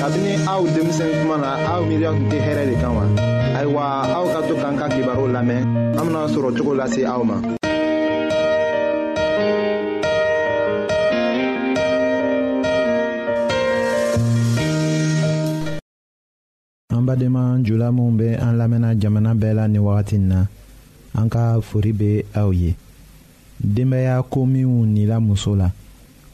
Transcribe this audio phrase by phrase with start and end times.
[0.00, 3.04] kabini aw denmisɛn kuma na aw miiriya tun tɛ hɛrɛ de kan wa
[3.58, 3.82] ayiwa
[4.16, 5.60] aw ka to k'an ka kibaru lamɛn
[5.98, 7.36] an bena sɔrɔ cogo lase aw ma
[16.96, 20.40] an badenma jula minw be an lamɛnna jamana bɛɛ la ni wagati n na
[21.18, 22.74] an ka fori be aw ye
[23.60, 25.68] denbaya ko minw nila muso la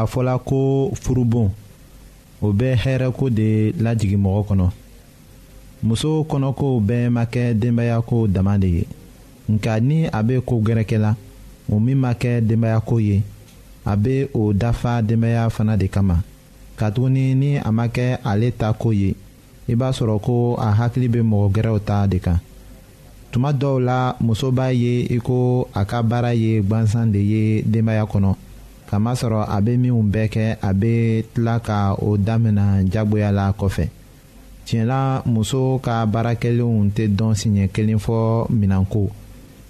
[0.00, 1.48] a fɔla ko furubon
[2.42, 3.48] o bɛ hɛrɛko de
[3.82, 4.66] lajigi mɔgɔ kɔnɔ
[5.86, 8.84] muso kɔnɔko bɛɛ ma kɛ denbayako dama de ye
[9.52, 11.16] nka ni a bɛ ko gɛrɛkɛ la
[11.72, 13.22] o min ma kɛ denbayako ye
[13.86, 16.16] a bɛ o dafa denbaya fana de kama
[16.76, 19.14] katuguni ni a ma kɛ ale ta ko ye
[19.68, 22.38] i b'a sɔrɔ ko a hakili bɛ mɔgɔ gɛrɛw ta de kan
[23.32, 27.62] tuma dɔw la muso b'a ye i ko a ka baara ye gwansan de ye
[27.62, 28.36] denbaya kɔnɔ
[28.88, 33.88] kamasɔrɔ a bɛ minnu bɛɛ kɛ a bɛ tila ka o damina jagoya la kɔfɛ
[34.86, 39.10] la muso ka baarakɛlenw tɛ dɔn siɲɛ kelen fɔ minɛnko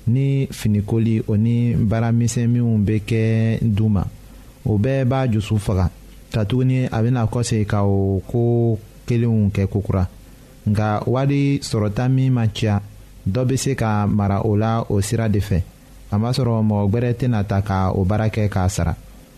[0.07, 4.05] ni finikoli o ni baaramisɛnninw bɛ kɛ du ma
[4.65, 5.91] o bɛɛ b'a jusu faga
[6.33, 10.07] ka katuguni a bɛna kɔse ka o ko kelenw kɛ kokura
[10.69, 12.81] nka wari sɔrɔta min ma caya
[13.27, 15.61] dɔ bɛ se ka mara o la o sira de fɛ
[16.11, 18.97] kamasɔrɔ mɔgɔ gbɛrɛ tɛna ta ka o baara kɛ k'a sara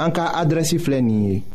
[0.00, 0.30] En cas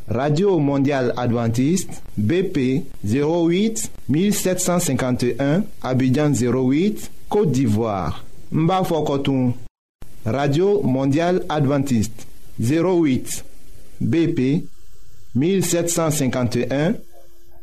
[0.08, 9.54] radio mondiale adventiste bp 08 1751 abidjan 08 côte d'ivoire Mba Fokotun.
[10.26, 12.28] radio mondiale adventiste
[12.60, 13.46] 08
[14.02, 14.66] bp
[15.36, 16.96] 1751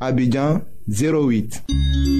[0.00, 2.19] abidjan 08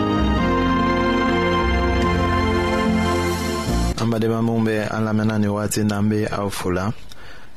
[4.01, 6.89] an badenma minw be an lamɛnna ni wagati n'an be aw fola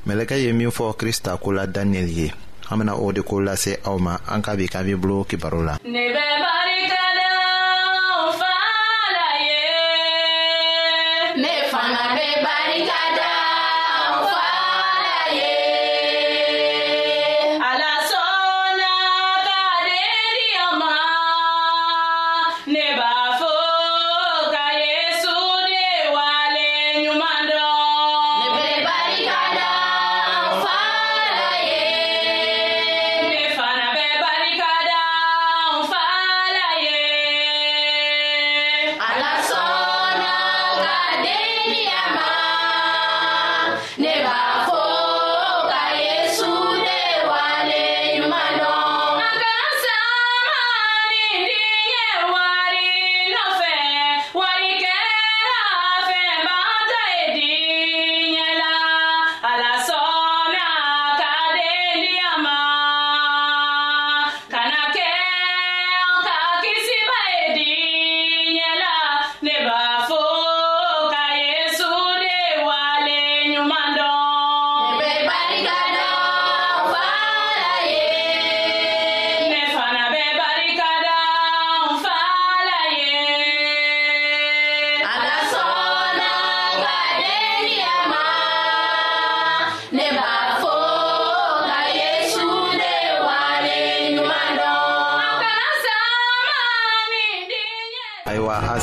[0.06, 2.32] mɛlɛkɛ ye min fɔ krista koo la daniyɛli ye
[2.70, 5.76] an bena o de ko lase aw ma an ka bi kaabi bolo kibaru la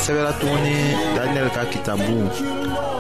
[0.02, 0.74] sɛbɛla tuguni
[1.16, 2.18] daniyɛli ka kitabu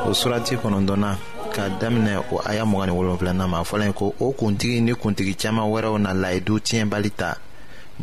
[0.07, 1.09] o surati kɔnɔntɔnna
[1.51, 5.34] ka daminɛ o aya mugan ni wolonfilanan ma fɔla ye ko o kuntigi ni kuntigi
[5.41, 7.29] caaman wɛrɛw na layidu tiɲɛbali ta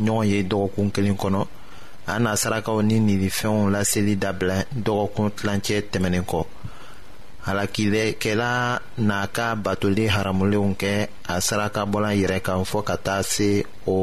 [0.05, 1.43] ɲɔgɔn ye dɔgɔkun kelen kɔnɔ
[2.07, 6.41] a n'a sarakaw ni ninifɛnw laseli dabila dɔgɔkun tilancɛ tɛmɛnin kɔ
[7.47, 8.51] halakilɛkɛla
[9.09, 10.93] n'a ka batoli haramulenw kɛ
[11.35, 13.97] a saraka bɔla yɛrɛ kan fɔɔ ka taa se o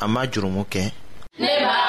[0.00, 0.84] a ma jurumu kɛ.
[1.38, 1.87] ne b'a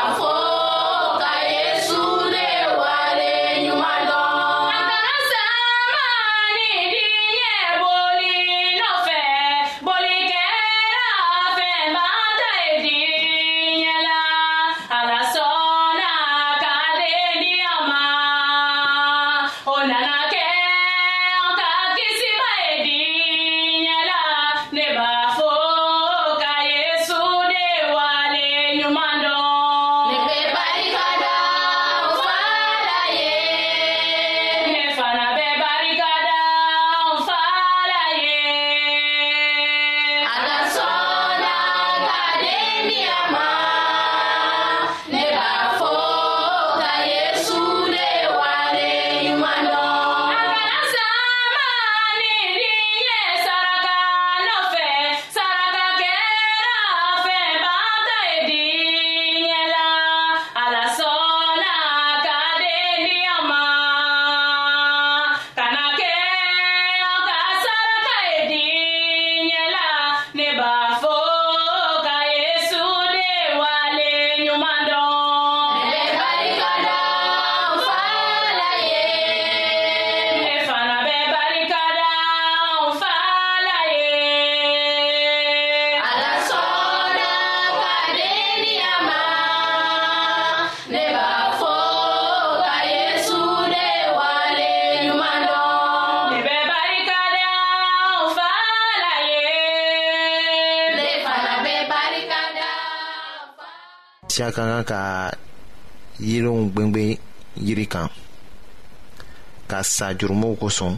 [104.40, 105.02] siya ka kan ka
[106.16, 107.20] yiriw gwengwe
[107.60, 108.08] yiri kan
[109.68, 110.96] ka sa jurumuw kosɔn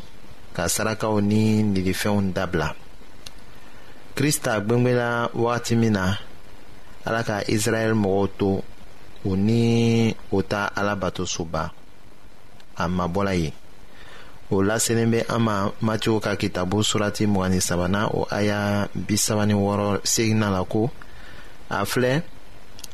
[0.53, 2.69] ka sarakaw ni nilifɛnw dabila
[4.13, 6.21] krista gwengwela wagati min na
[7.01, 8.61] ala ka israɛl mɔgɔw to
[9.25, 11.73] u ni o ta ala batosoba
[12.77, 13.53] a mabɔla yen
[14.53, 19.49] o laselen bɛ an ma matiw ka kitabu surati mugani sabanan o aya bi saba
[19.49, 20.93] ni wɔɔrɔ seginna la ko
[21.73, 22.30] a filɛ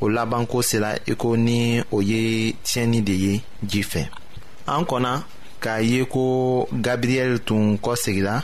[0.00, 3.32] ou la banko se la ekou ni ou ye tjeni de ye
[3.66, 4.04] jife.
[4.70, 5.24] An konan,
[5.62, 8.40] ka ye ekou Gabriel tou kosek la,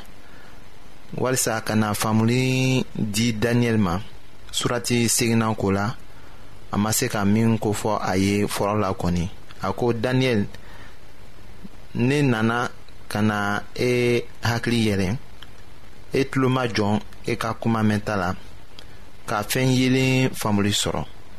[1.19, 4.01] walisa kana famouli di Daniel ma,
[4.51, 5.95] surati segi nan konan,
[6.75, 9.29] ama se ka min kou fwa a ye fwa la koni.
[9.65, 10.45] Ako Daniel
[11.95, 12.65] ne nana
[13.09, 13.41] kana
[13.79, 15.23] e hakli ye ren,
[16.15, 18.33] et loma jon e kakou ma menta la,
[19.29, 21.14] ka fen ye le famouli soron.